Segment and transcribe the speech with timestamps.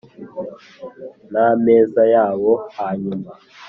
[1.31, 3.29] N ameza yabo hanyuma